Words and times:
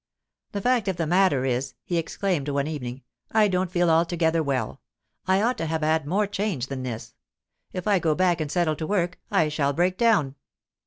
"The 0.53 0.61
fact 0.61 0.87
of 0.87 0.97
the 0.97 1.05
matter 1.05 1.45
is," 1.45 1.75
he 1.83 1.97
exclaimed 1.97 2.49
one 2.49 2.65
evening, 2.65 3.03
"I 3.31 3.47
don't 3.47 3.69
feel 3.71 3.91
altogether 3.91 4.41
well! 4.41 4.81
I 5.27 5.43
ought 5.43 5.59
to 5.59 5.67
have 5.67 5.81
had 5.83 6.07
more 6.07 6.25
change 6.25 6.65
than 6.69 6.81
this. 6.81 7.13
If 7.71 7.85
I 7.87 7.99
go 7.99 8.15
back 8.15 8.41
and 8.41 8.51
settle 8.51 8.75
to 8.77 8.87
work, 8.87 9.19
I 9.29 9.47
shall 9.47 9.73
break 9.73 9.99
down." 9.99 10.33